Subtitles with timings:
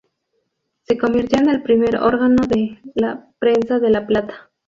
[0.81, 2.81] Se convirtió en el primer órgano de
[3.37, 4.49] prensa de La Plata.